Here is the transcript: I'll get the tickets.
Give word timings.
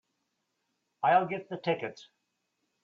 I'll 1.03 1.27
get 1.27 1.47
the 1.47 1.57
tickets. 1.57 2.09